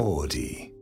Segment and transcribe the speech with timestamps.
[0.00, 0.72] Audi.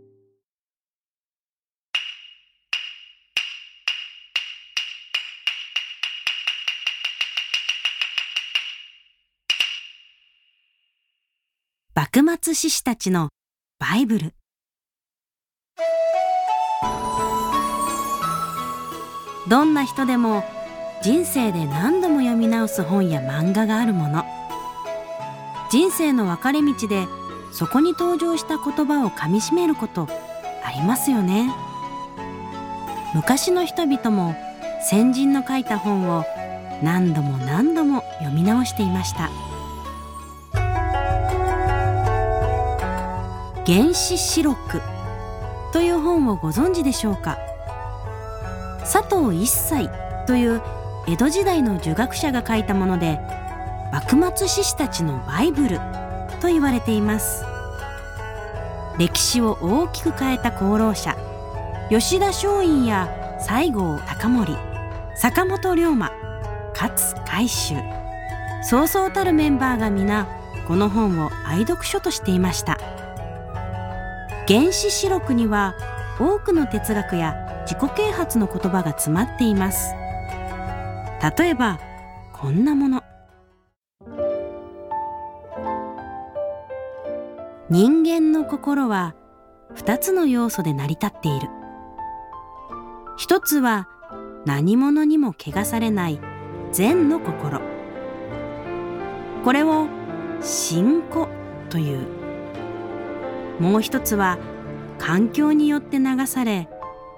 [11.97, 13.31] 幕末志士たちの
[13.81, 14.35] バイブル
[19.49, 20.45] どんな人でも
[21.03, 24.25] 人生で何度も読み直す本や漫画があるもの
[25.73, 27.09] 人生の分かれ道で
[27.59, 30.07] そこに登場した言葉をかみしめること
[30.63, 31.53] ありますよね。
[33.17, 34.37] 昔の人々も
[34.81, 36.25] 先人の書いた本を
[36.85, 39.29] 何度も何度も読み直していました。
[43.67, 44.81] 原始四録
[45.73, 47.39] という本をご存知でしょうか？
[48.83, 49.91] 佐藤一切
[50.29, 50.63] という
[51.09, 53.19] 江戸時代の儒学者が書いたもので
[53.93, 55.81] 幕末志士たちのバイブル
[56.41, 57.48] と言われています。
[58.99, 61.17] 歴史を大きく変えた功労者
[61.89, 63.09] 吉田松陰や
[63.41, 64.57] 西郷隆盛
[65.17, 66.13] 坂本龍馬
[66.79, 66.93] 勝
[67.27, 67.83] 海舟
[68.63, 70.27] そうそうたるメンバーが皆
[70.67, 72.77] この本を愛読書としていました。
[74.47, 75.75] 原始史録には
[76.19, 79.95] 多くの哲学や自己啓発の言葉が詰まっています。
[81.39, 81.79] 例えば
[82.33, 83.08] こんなもの。
[87.71, 89.15] 人間の心は
[89.75, 91.51] 2つの要素で成り立っている。
[93.19, 93.89] 一つは
[94.47, 96.19] 何者にも汚されない
[96.73, 97.61] 善の心。
[99.45, 99.87] これを
[100.41, 101.29] 信仰
[101.69, 102.07] という。
[103.61, 104.39] もう一つは
[104.99, 106.71] 環境によって流され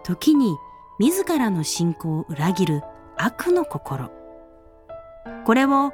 [0.02, 0.56] 時に
[0.98, 2.82] 自らの信仰を裏切る
[3.16, 4.10] 悪の心。
[5.44, 5.92] これを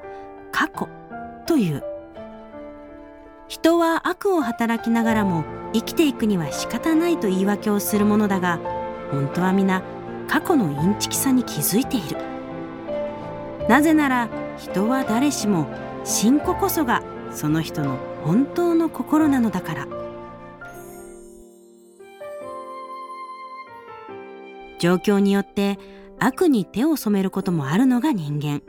[0.50, 0.88] 過去
[1.46, 1.84] という。
[3.66, 8.60] 人は悪を働きながらも生きていくには仕方ないと言い訳をするものだが
[9.10, 9.82] 本当は皆
[10.28, 12.16] 過去のインチキさに気づいている。
[13.68, 15.66] なぜなら人は誰しも
[16.04, 19.88] 信仰こそがその人の本当の心なのだから。
[24.78, 25.76] 状況によって
[26.20, 28.62] 悪に手を染めることもあるのが人間。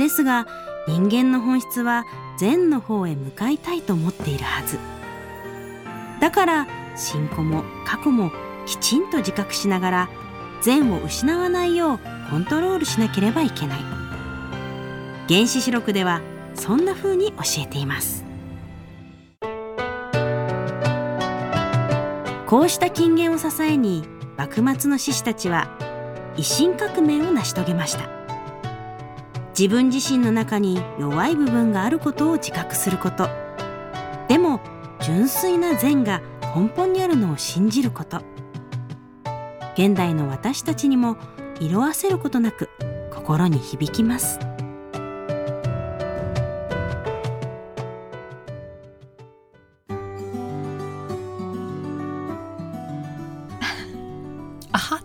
[0.00, 0.48] ですが
[0.88, 2.06] 人間の本質は
[2.38, 4.78] 善の方へ向かいたいと思っているはず。
[6.18, 6.66] だから
[6.96, 8.32] 信仰も過去も
[8.64, 10.08] きちんと自覚しながら
[10.62, 12.00] 善を失わないよう
[12.30, 13.80] コントロールしなければいけない。
[15.28, 16.22] 原始史録では
[16.54, 18.24] そんな風に教えています。
[22.46, 24.04] こうした金言を支えに
[24.38, 25.68] 幕末の志士たちは
[26.38, 28.17] 維新革命を成し遂げました。
[29.58, 33.28] 自分自身の中に弱い部分があることを自覚すること。
[34.28, 34.60] でも
[35.00, 36.22] 純粋な善が
[36.54, 38.22] 根本にあるのを信じること。
[39.74, 41.16] 現代の私たちにも
[41.58, 42.68] 色あせることなく
[43.12, 44.38] 心に響きます。
[54.70, 55.00] あは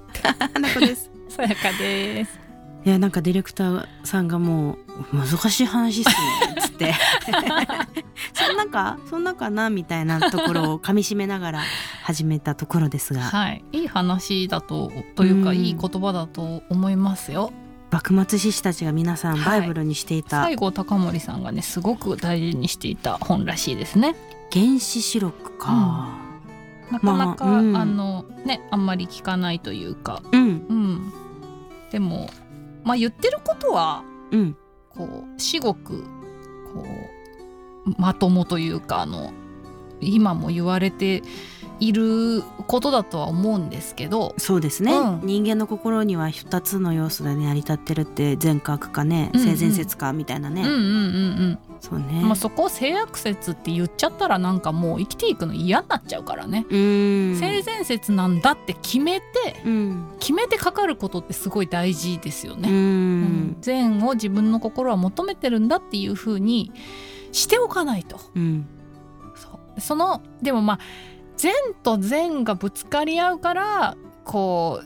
[0.53, 1.09] 花 子です。
[1.30, 2.43] さやかです
[2.85, 4.77] いやなんかディレクターさんがも
[5.11, 6.16] う難しい話っすね
[6.59, 6.94] つって。
[8.33, 11.61] そんなかそんなかなみたいなところをかみしめながら
[12.03, 13.21] 始めたところですが。
[13.21, 13.63] はい。
[13.71, 15.57] いい話だとというか、うん。
[15.57, 17.53] いい言葉だと思いますよ。
[17.89, 19.59] 幕末志士たちが皆さんはい。
[19.59, 20.45] バイブルにしていた。
[20.50, 24.15] 西郷隆盛さんがねすごく大事にしていた本らしいですね。
[24.51, 26.17] 原始史録か。
[26.91, 27.77] なかなか、まあうん。
[27.77, 30.21] あのねあんまり聞かないというか。
[30.33, 30.41] うん。
[30.41, 31.13] うん。
[31.91, 32.29] でも
[32.83, 34.57] まあ言ってることはうん。
[34.89, 36.03] こう至極
[36.73, 36.83] こ
[37.85, 39.33] うまともというかあの
[39.99, 41.21] 今も言われて
[41.79, 44.34] いることだとは思うんですけど。
[44.38, 45.22] そうですね、うん。
[45.23, 59.25] 人間の心には2つの要素で、ね、成り立ってるって善か悪かね、性善説かみたいなね、うんうんうんそうね、うん、まあ、そこを性悪説って言っちゃったらなんかもう生きていくの嫌になっちゃうからね、性善説なんだって決めて
[59.65, 60.07] うん。
[60.19, 62.69] 決めてかかることってすごい大事ですようね。
[62.69, 63.57] ん。
[63.59, 66.71] 善を自分の心は求めてるんだっていう風に
[67.33, 68.18] しておかないと。
[68.36, 68.65] うん。
[69.80, 70.80] そのでもまあ
[71.38, 71.53] 善
[71.83, 74.81] と善がぶつかり合うからこ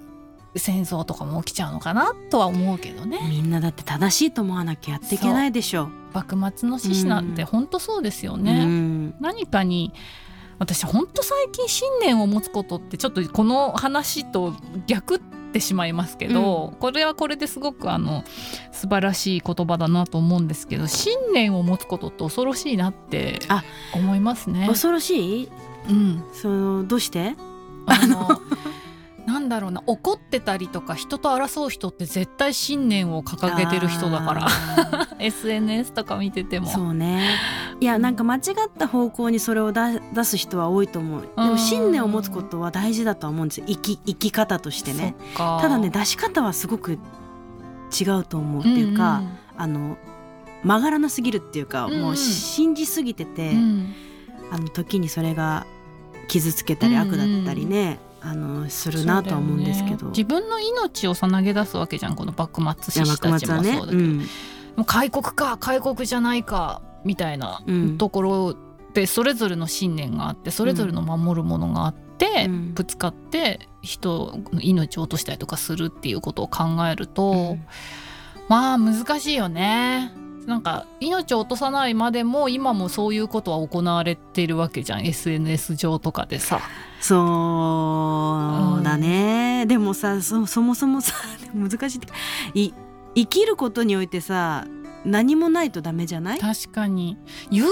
[0.53, 3.19] う戦争とかも起きちゃうのかなとは思うけどね。
[3.29, 8.65] みんなだって正しいと思わなきゃやっていけないでしょ幕末の志士なんてうん本当そうですようね。
[8.65, 9.93] ん何かに
[10.59, 14.55] 私本当最近信念を持つことってちょっとこの話と
[14.87, 18.23] 逆ってしまいますけど、これはこれですごくあの
[18.71, 24.65] 素晴らしい言葉だなと思うんですけど信念を持つことって恐ろしいなってあ思いますね。
[24.67, 25.51] 恐ろしい？
[25.89, 27.35] うん、そのどうして？
[27.85, 28.41] あの
[29.27, 34.41] なんだろうな怒ってたりとか人と争う人って絶対信念を掲げてる人だから。
[34.41, 34.47] ら
[35.19, 36.67] SNS とか見てても。
[36.67, 37.35] そうね。
[37.81, 38.41] いやなんか間違っ
[38.77, 41.21] た方向にそれを出出す人は多いと思う。
[41.21, 43.65] でも信念を持つことは大事だとは思うんですよ。
[43.67, 45.13] 生き生き方としてね。
[45.35, 49.23] ただね出し方はすごく違うと思うっていうか、
[49.57, 49.97] あの
[50.63, 52.01] 曲がらなすぎるっていうか、うんうん。
[52.01, 53.93] もう信じすぎてて、うんうん。
[54.51, 55.67] あの時にそれが
[56.27, 60.11] 傷つけたりうんうん悪だったりね、あのするなとは思うんですけど、ね。
[60.11, 63.63] 自分の命をさなげ出すわけじゃんこの幕末志士たちも。
[63.63, 64.17] そうだけど、うん。
[64.17, 64.23] も
[64.83, 68.55] う開国か開国じゃないかみたいなうんところ
[68.93, 72.73] でそれぞれの信念があってそれぞれの守るものがあって、うん。
[72.73, 77.65] ぶつかって人の命を落としたりとかするっていうことを考えると、うん。
[78.49, 80.13] まあ難しいよね。
[80.47, 85.05] なんか命を落とさないまでも今もそういうことは行われているわけじゃん。
[85.05, 86.61] SNS 上とかでさ。
[87.01, 91.13] そうだね、でもさそそもそもさ
[91.53, 92.07] 難しいって。
[92.53, 92.73] い
[93.15, 94.65] 生きることにおいてさ
[95.05, 96.39] 何もないとダメじゃない？
[96.39, 97.17] 確かに。
[97.51, 97.71] 言うの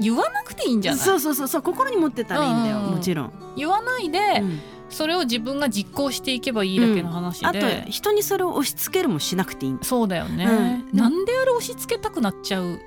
[0.00, 1.00] 言わなくていいんじゃない？
[1.00, 1.48] そうそうそう。
[1.48, 2.94] そう心に持ってたらいいんだよ、うんうんうん。
[2.96, 4.60] もちろん、言わないで、うん
[4.94, 10.98] それを自分が実行していけばいいだけの話で、あと人にそれを押し付けるもしなくていいそうだよね、うん。
[10.98, 12.78] なんであれ押し付けたくなっちゃう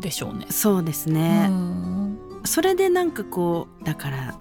[0.00, 0.46] でしょうね。
[0.48, 2.18] そうですね、うん。
[2.44, 4.34] それでなんかこうだから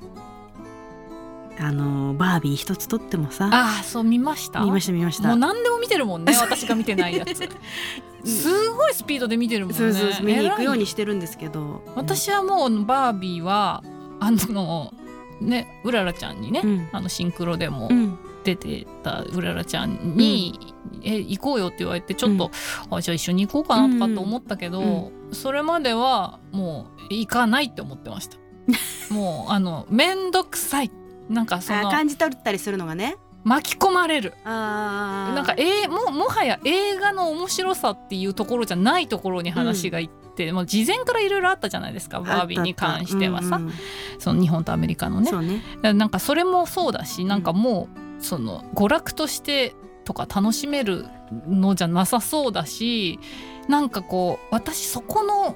[1.59, 3.50] あのバービー一つとってもさ。
[3.51, 4.61] ああそう見ました？
[4.61, 5.27] 見ました見ました。
[5.27, 7.35] もう何でも見てるもんね私が見てないやつ。
[8.25, 9.77] すごいスピードで見てるもんね。
[9.77, 11.83] そうそう見に行くようにしてるんですけど。
[11.95, 13.83] 私はもうバービーは
[14.21, 14.94] あの
[15.41, 16.89] ねうららちゃんにね、うん。
[16.91, 18.18] あのシンクロでもうん。
[18.44, 22.51] 出てたうららちゃんに「え行こうよ」って言われてちょっと、
[22.91, 28.38] あじゃあ一緒に行こうかなとかと思ったけど、それまではもう行かないって思ってました。
[29.13, 30.91] もうあの面倒くさい。
[31.30, 34.34] なんかそのあ感じ取ったりするのがね巻き込まれる。
[34.44, 42.22] なんか、えーももはや映画の面白さっていうところじゃないところに話がいって、もう事前からいろいろあったじゃないですか。
[42.22, 43.63] バービーに関してはさ、うん。
[43.63, 43.74] うん
[44.19, 45.31] その日本とアメリカのね。
[45.81, 45.94] ね。
[45.94, 49.75] なんかそれもそうだしなんかもうその娯楽として
[50.06, 51.06] とか楽しめる
[51.48, 53.19] のじゃなさそうだし
[53.68, 55.56] なんかこう私そこの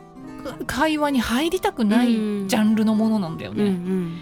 [0.65, 2.47] 会話に入りたくないジうん。
[2.47, 3.69] ャンルのものなんだようんうね。
[3.71, 4.21] ん。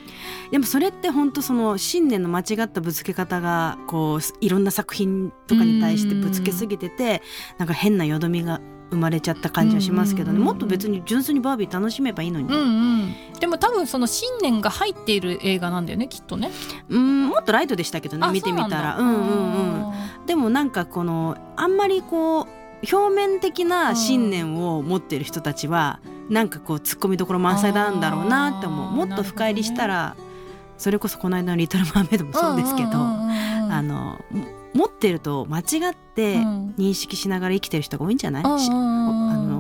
[0.52, 7.22] でもそれって本当その信念の間違ったぶつけ方がこういろんな作品とかに対してぶつけすぎてて
[7.58, 8.62] なんか変なよどみが
[8.92, 10.38] 生まれちゃった感じはしますけどね。
[10.38, 12.64] うんもっと別に純粋にバービー楽しめばいいのに、うんう
[13.08, 16.52] ん、でも多分その信念が入っている映画なんだよねきっとね。
[16.90, 18.98] うんもっとライトでしたけどねあ見てみたら。
[18.98, 20.26] そうんうんうん。
[20.28, 22.48] でもなんかこのあんまりこう
[22.82, 26.00] 表面的な信念を持っている人たちは
[26.30, 28.92] なんかこう突っ込みどころ満載なんだろうなって思う。
[28.92, 30.16] もっと深入りしたら、
[30.78, 36.66] それこそこの間の「リトル・マーメイド」もそうですけど、あのも持ってると間違ってうん。
[36.78, 39.55] 認識しながら生きてる人が多いんじゃない、あの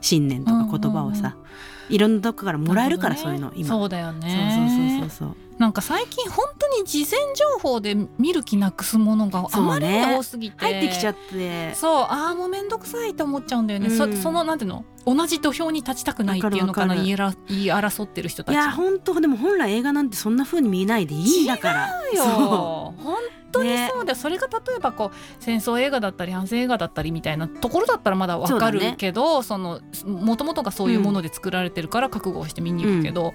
[0.00, 1.36] 信念とか言葉をさ、
[1.88, 3.68] いろんなとこからもらえるから、なそういうの今。
[3.68, 5.00] そうだよね。
[5.00, 5.36] そうそうそうそう。
[5.58, 9.68] なんか最近本当に事前情報で見る気なくすものがあそうね。
[9.68, 11.74] まりに多すぎて、入ってきちゃって。
[11.74, 14.16] そうああもうめんどくさいと思っちゃうんだよね、そうん。
[14.16, 18.54] そのなんていうの同じ土俵に立ちたくないっていうのかな言いら言い争ってる人たち。
[18.54, 23.16] いや本当でも本来映画なんてそんな風に見ないでいいんだからよそ本
[23.50, 33.34] 当にそうだよ、それが例えばこう戦争映画だったり反戦映画だったりみたいなところだったらまだわかるけどそのもともとがそういうもので作られてるから覚悟をして見に行くけど、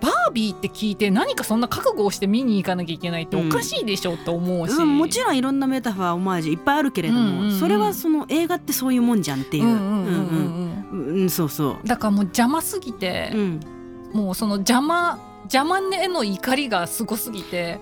[0.00, 7.58] バービーって聞いて何かそんな覚悟をして見に行かなきゃいけないっておかしいでしょって思うし、うん、もちろんいろんなメタファーオマージュいっぱいあるけれども、うんうんうん。
[7.58, 9.64] それはその映画ってそういうもんじゃんっていう。
[9.64, 10.88] うんうんうんうんうん。
[10.90, 13.60] うんうんそうそだからもう邪魔すぎてう、う、ん、
[14.12, 17.80] もうその邪魔邪魔への怒りがすごすぎて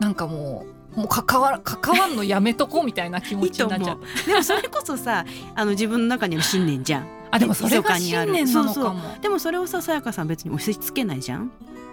[0.00, 4.26] なんかもうもう関わら関わんのやめとこうみたいな気持ちになっちゃった。
[4.26, 5.24] でもそれこそさ
[5.54, 9.00] あの自分の中にある信念じゃんあでもそれが信念なのかも。
[9.00, 11.50] そうでもそれをささやかさん別に押し付けないじゃん、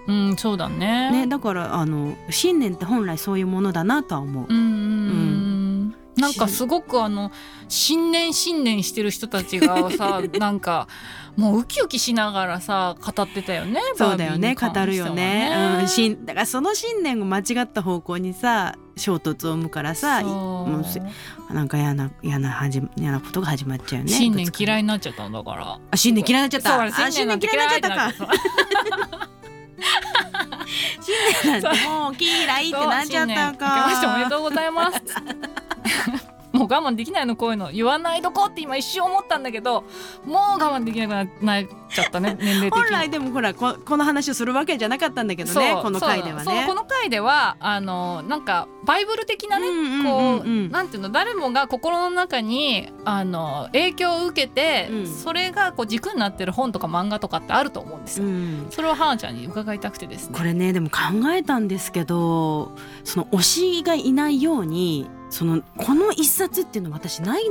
[0.07, 1.11] うんそうだね。
[1.11, 4.67] ね、だからあの信念って本来そういうものだなとは思ううんうんう
[5.00, 5.00] ん。
[6.17, 7.31] なんかすごくあの
[7.67, 10.87] 信念信念してる人たちがさ なんか
[11.37, 13.79] もうウキウキしながらさ語ってたよね。
[13.95, 15.79] そうだよね語バービーに関してはるよね。
[15.81, 21.01] うん、しんだからその信念を間違った方向にさ衝突を生むからさもうせ
[21.49, 25.79] なんか嫌な嫌な始ま嫌なことが始まっちゃうよね信念嫌いいになっちゃったんだから。
[25.91, 26.91] あ信念嫌いになっちゃった。
[26.91, 29.31] そうあ信念嫌いになっちゃったか。
[31.01, 34.99] 新年なんてもう 嫌いってなっちゃったそう新年明けましておめでかとうございます
[36.51, 39.83] もう我慢できないのこういうの言わないどこって今一瞬思ったんだけど
[40.25, 42.81] もう我慢できなくななっちゃったね 年齢的に。
[42.83, 46.65] 本来でもほらここの話をするわけじゃなかったんだけどねこの回ではね。
[46.67, 55.07] この回ではあのなんかバイブル的なね、うんうんうんこう、うんなんていうの誰もが心の中にあの影響を受けて、うん。
[55.07, 58.25] それがこう軸になってる本とか漫画とかってあると思うんですよ。
[58.25, 58.67] うん。
[58.71, 60.37] それを花ちゃんに伺いたくてですね。
[60.37, 60.97] これねでも考
[61.31, 62.71] えたんですけど
[63.03, 67.43] その推しがいないようにそのこの一冊っていうのは私ない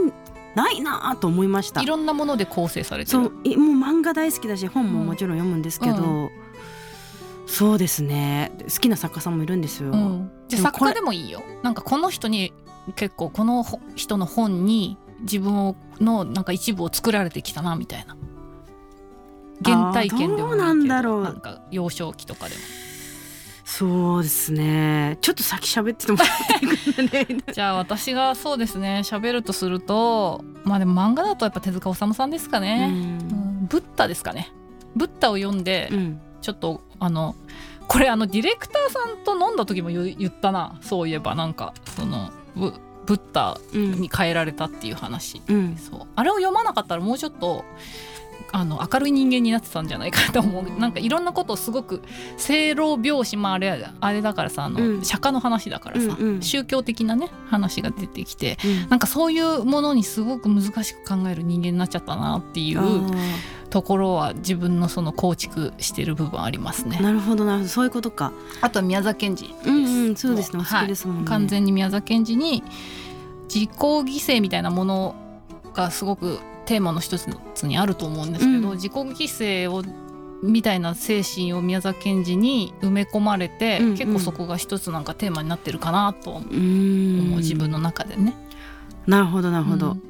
[0.55, 3.33] ないなと思いましたいろんなもので構成されてるそう。
[3.43, 6.31] いもう漫画大好きだし本ももちろん読むんですけど、うん
[7.51, 11.43] そうですね好きな作家さんもいるんですよ、うん、じゃ作家でもいいよ。
[11.65, 12.53] なんかこの人に
[12.95, 18.17] 結構このほ人の本に自分をのなんか一部を作られてきたなみたいな。
[19.65, 22.61] 原体験でもいいけどなんだろうなんか幼少期とかでも。
[23.73, 25.17] そうですね。
[25.21, 26.19] ちょっと先喋ってても
[27.53, 29.03] じゃあ私がそうですね。
[29.05, 32.91] 喋るとするとまあでも漫画だとやっぱ手塚治虫さんですかうね、ん。
[32.91, 34.51] うんブッダですかね。
[34.97, 36.21] ブッダを読んでうん。
[36.41, 37.37] ちょっとあの
[37.87, 40.77] これあのディレクターさんと飲んだ時も言言ったな。
[40.83, 42.73] そういえばなんかそのブ
[43.07, 43.93] ブッダうん。
[44.01, 45.77] に変えられたっていう話、うん。
[45.77, 46.01] そう。
[46.17, 47.65] あれを読まなかったらもうちょっと
[48.53, 50.81] あの明るい人間になってたんじゃないかと思う。
[50.81, 52.03] なんかいろんなことをすごく
[52.37, 55.05] 正論描写まああれあれだからさあの、うん。
[55.05, 56.43] 釈迦の話だからさ、うんうん。
[56.43, 58.89] 宗教的なね話が出てきてうん。
[58.91, 63.17] なんかそういうものにすごく難しく考える人間になっちゃったなっていあうー。
[63.71, 66.99] ところは自分のその構築してる部分ありますね。
[67.01, 67.69] なるほどなるほど。
[67.71, 68.33] そういうことか。
[68.61, 69.55] あとは宮沢賢治。
[69.65, 70.59] うんうんそうですね。
[70.59, 72.65] ね、はい、完全に宮沢賢治に
[73.53, 75.15] 自己犠牲みたいなもの
[75.73, 78.75] がすごくテーマの一つにあると思うんですけど、うん。
[78.77, 79.83] 自己犠牲を
[80.43, 83.97] みたいな精神を宮沢賢治に埋め込まれて、うんうん。
[83.97, 87.39] 結構そこが一つなんかテーマになってるかなと思う。
[87.39, 88.35] 自分の中でね。
[89.07, 90.03] なるほどなるほど、うん。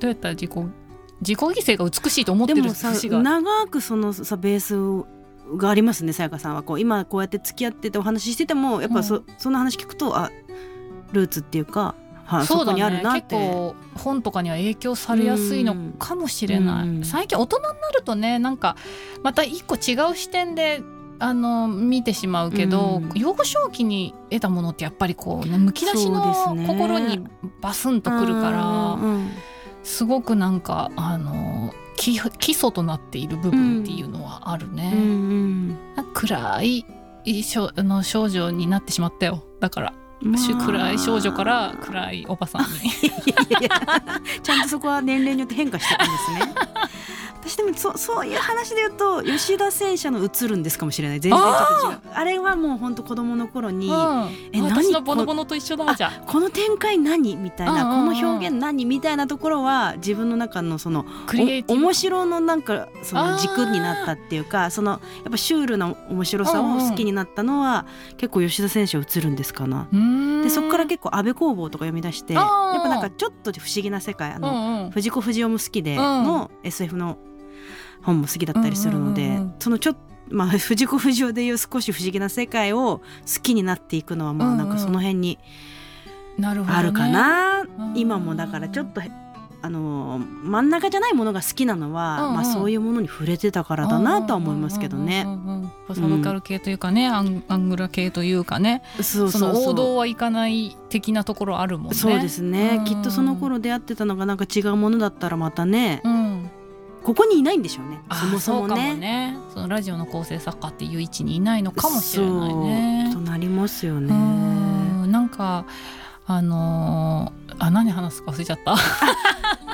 [0.00, 0.50] どうやったら自己
[1.20, 6.80] 自己犠牲が美しいと思ってる長くそのさベースがありますねさやかさんはこう。
[6.80, 10.30] 今こうやって付き合っててお話ししててもやっぱそ,、その話聞くとあ
[11.12, 11.94] ルーツっていうか、
[12.24, 17.04] はそこにあるなっ結て構本とかには影響されやすいのかもしれない、うん。
[17.04, 18.76] 最近大人になるとねなんか
[19.22, 20.82] また一個違う視点で
[21.18, 23.10] あの見てしまうけど、うん。
[23.14, 26.34] 幼少期に得たものってやっぱりこう、ね、むき出しの
[26.66, 27.24] 心に
[27.60, 28.62] バスンとくるから、
[28.94, 29.30] うん
[29.84, 34.92] すごくなんかあの基基礎となっている部分っていうのはあるね。
[36.14, 36.86] 暗い
[37.26, 39.44] の少女になってしまったよ。
[39.60, 42.68] だから、まあ暗い少女から暗いおばさんに。
[43.26, 46.54] いやいやいやちゃんとそこは年齢によって変化していくんですね。
[47.46, 51.20] 私でもそそういう話で言うと吉田戦車の映るんですかもしれない。
[51.20, 51.98] 全然ちょっと違う。
[52.14, 53.98] あれはもう本当子供の頃に、えうん、
[54.52, 54.84] 何？
[54.84, 56.24] 私のボノボノと一緒だじゃん。
[56.24, 57.36] この展開何？
[57.36, 58.84] みたいな、この表現何？
[58.86, 61.82] みたいなところは自分の中のそのクリエイティブ。
[61.82, 64.98] お面白のなんかその軸になったっていうかそのや
[65.28, 67.86] っぱシュールな面白さを好きになったのは、
[68.16, 69.88] 結構吉田選手は映るんですかな。
[70.42, 72.44] でそこから結構安倍工房とか読み出してやっ
[72.82, 74.90] ぱなんかちょっと不思議な世界あの、うんうん。
[74.90, 76.24] 藤子不二雄も好きでうん。
[76.24, 77.18] の SF の
[78.02, 79.54] 本も好きだったりするので、うんうんうんうん。
[79.58, 85.38] そのちょっとまあ藤子不二雄でいう少し不思議な世界を好きになっていくのはまあなんかその辺に
[86.42, 87.98] あるかな、うん。
[87.98, 89.10] 今もだからちょっとへ
[89.60, 92.34] あの真ん中じゃないものが好きなのは、うんうん。
[92.34, 95.24] まあそういうものに触れてたからだなとは思いますけどね。
[95.26, 95.38] うんうん。
[95.38, 98.82] うんうんサブカル系というかね、アンアングラ系というかね。
[99.02, 101.94] そうそうの王道はいかない的なところあるもんね。
[101.94, 102.84] そうですね、うん。
[102.86, 106.23] きっとその頃出会ってたのがなんか違うものだったらまたね、うん、
[107.04, 108.02] ここにいないんでしょうね。
[108.08, 108.94] あそもそもそうかもね。
[108.96, 113.10] ねそのラジオの構成作家っていう位置にいないのかもしれないね。
[113.12, 114.14] となりますようね。
[114.14, 115.66] んなんか
[116.26, 118.76] あのーあ何話すか忘れちゃった。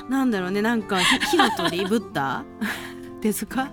[0.08, 0.60] なんだろうね。
[0.60, 1.86] なんかひ火の鳥？
[1.86, 2.44] ブッダ？
[3.20, 3.70] ですか？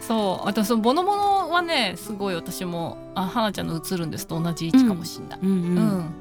[0.00, 4.26] そうあとそのボノボノはねすごい私もあ花ちゃんの映るんです。
[4.26, 5.38] と同じ位置かもしれない。
[5.42, 6.14] うんうんうん。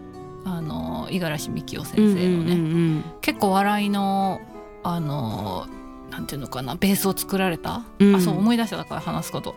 [0.45, 2.63] あの五十嵐美樹夫先生のね、うんう
[2.99, 4.41] ん結構笑いの
[4.83, 5.67] あの
[6.11, 8.15] なんていうのかなベースを作られた、うん。
[8.15, 9.55] あそう思い出しただから話すこと。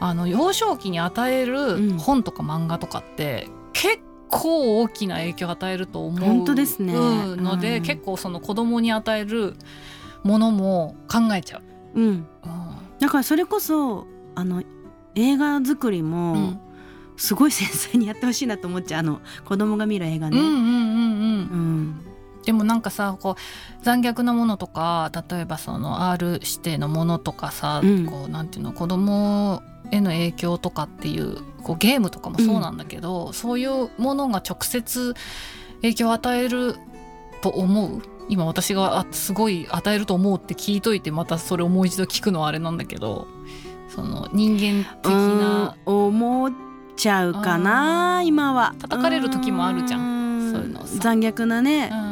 [0.00, 1.98] あの幼少期に与えうるん。
[1.98, 6.92] 本とか漫画とかって結構大きな影響を与えると思う本当ですね。
[6.94, 7.82] うんので、うん。
[7.82, 9.54] 結構その子供に与える
[10.24, 11.62] ものも考えちゃう。
[11.94, 12.04] うん。
[12.04, 12.10] うん。
[12.10, 12.26] うん
[13.00, 14.06] だからそれこそ
[14.36, 14.62] あの
[15.16, 16.60] 映画作りうもん。
[17.16, 19.00] すごい繊細にやってほしいなと思っちゃう。
[19.00, 20.38] あの子供が見る映画ね。
[20.38, 20.64] うんうんうんうん。
[20.64, 20.70] う
[22.00, 22.04] ん
[22.44, 28.06] でもなんかさこう残虐なものとか例えばその R 指定のものとかさ、うん。
[28.06, 35.14] こうなんていうの子供への影響とかっていうこうゲームとかもそうなんだけど、そういうものが直接
[35.82, 36.76] 影響を与える
[37.42, 38.02] と思う？
[38.28, 43.26] 今私があすごい与えると思うって聞いといてまたそれをもう一度聞くのはあれなんだけど
[43.88, 45.94] その人間的なうん。
[46.06, 46.52] 思っ
[46.96, 48.74] ちゃうかな今は。
[48.78, 50.48] 叩かれる時もあるじゃん。
[50.50, 50.52] ん。
[50.52, 50.98] そういうのさ。
[51.00, 52.11] 残虐なね、ううん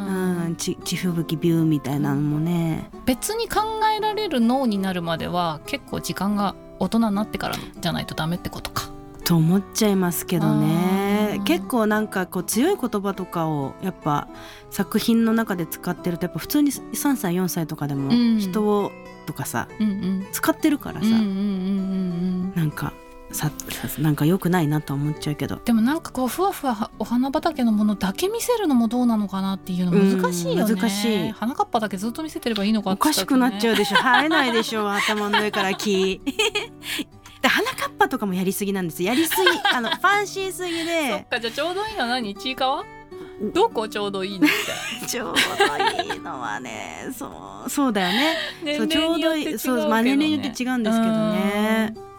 [0.61, 2.89] ち地吹雪ビューみたいなのもね。
[3.05, 3.61] 別に考
[3.97, 8.89] えられる脳になるまでは結構時間が大人になってからじゃないとダメってことか。
[9.23, 11.41] と思っちゃいますけどね。
[11.45, 14.27] 結構なんかこう強い言葉とかをやっぱ
[14.69, 18.39] 作品の中で使ってるとやっぱ普通に3歳4歳とかでもうん。
[18.39, 18.91] 人を
[19.25, 20.27] とかさうんうん。
[20.31, 21.37] 使ってるからさ、うんうんうんうんう
[22.51, 22.53] ん。
[22.55, 22.93] なんか
[23.31, 23.49] さ
[23.87, 25.55] さなんか良くないなとは思っちゃうけど。
[25.63, 30.73] でもなんかこうふわふわお花畑のものだけ見せるのもどうなのかなっていうの難しいよね。
[30.73, 31.31] うん難しい。
[31.31, 33.97] 花かっぱだけずっと見せてればいいのかおかしくなっちゃううでしょ。
[33.97, 34.89] 生えないでしょ。
[34.91, 36.21] 頭の上から木。
[37.41, 39.01] で花かっぱとかもやりすぎなんです。
[39.01, 39.41] やりすぎ
[39.73, 42.35] あのファンシーすぎ そっでかじゃあちょうどいいのは何？
[42.35, 42.83] ちいかわ？
[43.53, 44.47] どこちょうどいいの？
[45.07, 48.37] ちょうどいいのはねそうそうだよね。
[48.77, 49.57] そう年ちょうどいい。
[49.57, 51.93] そうまあ年齢によって違うんですけどね。
[51.95, 52.10] うん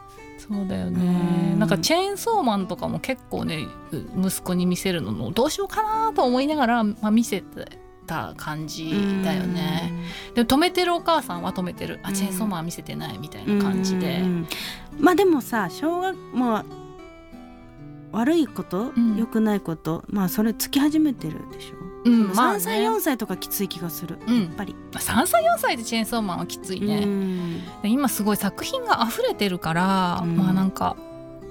[0.52, 1.58] そうだようねん。
[1.58, 7.42] なんかチェーンソーマンとかも結構ねう息子に見せるのどうしようかなと思いながら、まあ、見せ
[8.06, 8.90] た感じ
[9.24, 9.92] だよね。
[10.34, 12.00] でも止めてるお母さんは止めてる。
[12.02, 12.06] うん。
[12.06, 14.20] あチェーンソーマンは見せてないみたいうんな感じで。
[14.20, 14.46] うん。
[14.98, 16.64] まあでもさ小学まあ
[18.12, 19.16] 悪いこと、うん。
[19.16, 22.88] 良くないことまあそれつき始めてるでしょ、うんまあ3歳ね。
[22.88, 27.60] 4歳とかきつい気がする、うんやっぱり、3歳4歳でチェーンソーマンはきついね、うん。
[27.82, 30.36] で今すごい作品が溢れてるから、うん。
[30.36, 30.96] まあなんか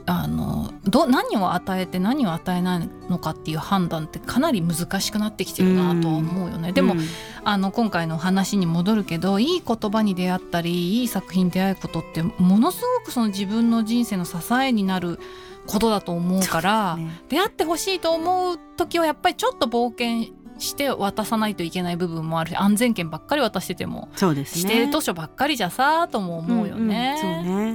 [0.05, 6.71] あのど何を与えて何を与えないのかっていう判断ってかなり難しくなってきてるなとは思うよね。
[6.71, 6.99] でも、うん。
[7.43, 15.19] あの今回の話に戻るけどいい言葉に出会ったりいい作品に出会うことってものすごくその自分の人生の支えになる
[15.65, 17.21] ことだと思うからね。
[17.29, 24.73] 出会ってほしいと思う時はやっぱりちょっと冒険して渡さないといけない部分もあるし安全圏ばっかり渡しててもそうですね。
[24.73, 27.19] 指定図書ばっかりじゃさとも思うよね。
[27.21, 27.71] うんうんそうね、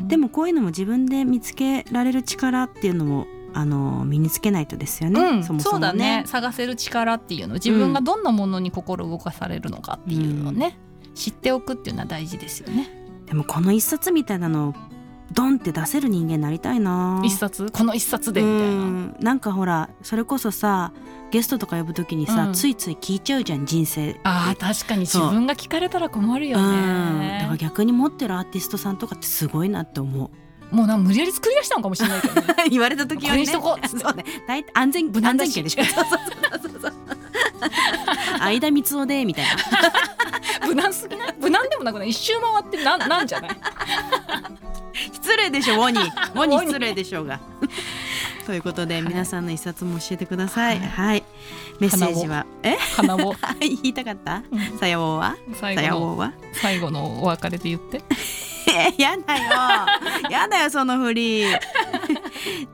[0.00, 0.08] うん。
[0.08, 6.24] でもこういうのも自分で見つけられる力っていうのもあの身につけないとですよね、うん、そもそもそうだね。
[6.26, 10.78] 探せる力っていうの自分がどんなものに心動かされるのかっていうのをね、
[11.14, 12.90] 知っておくっていうのは大事ですよね。
[13.26, 14.74] でもこの一冊みたいなのを
[15.32, 17.20] ドンって出せる人間になりたいな。
[17.24, 17.68] 一冊？
[17.72, 18.42] この一冊で？
[18.42, 18.64] みたいな。
[18.64, 19.16] うん。
[19.20, 20.92] なんかほらそれこそさ
[21.30, 22.52] ゲストとか呼ぶときにさ、うん。
[22.54, 25.00] ついつい聞いちゃうじゃん人生あー確かに。
[25.00, 27.18] 自分が聞かれたら困るようん。
[27.20, 27.38] ね。
[27.40, 30.30] だから逆に持ってるアーティストさんとかってすごいなって思う。
[30.74, 32.54] もうな無理やり作り出したのかもしれないけどね。
[32.70, 33.28] 言われた時はね。
[33.30, 34.24] これにしとこうそうね。
[34.48, 35.84] 大体安全安全圏でしょ。
[35.86, 36.18] そうそう
[36.62, 36.92] そうそうそう
[38.38, 39.50] 相田光雄でみたいな。
[40.66, 41.34] 無難すぎない？
[41.40, 42.10] 無難でもなくない？
[42.10, 43.50] 一周回ってなんなんじゃない？
[44.94, 45.05] 失
[45.46, 47.40] 礼でしょウォニウォ ニ失礼でしょうが。
[48.46, 50.78] ということで、皆さんの一冊も教えてください。
[50.78, 50.88] はい。
[50.88, 51.24] はい、
[51.80, 52.46] メッセージは？
[52.62, 52.76] え？
[52.96, 54.42] 花を 言いたかった？
[54.52, 54.78] うん。
[54.78, 55.36] さやおうは？
[55.54, 56.32] さやおうは？
[56.52, 58.02] 最後のお別れで言って。
[58.98, 60.30] やだよ。
[60.30, 61.44] やだよその振り。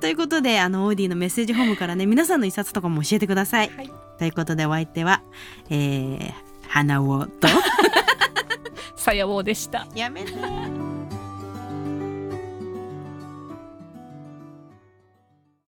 [0.00, 3.92] ということであのオーディのメッセージホームからね皆さんの一冊とかも教えてください、はい。
[4.18, 5.22] ということでお相手は
[5.70, 6.32] えー、
[6.68, 7.48] 花尾と。
[8.96, 9.86] さやおうでした。
[9.94, 10.32] やめて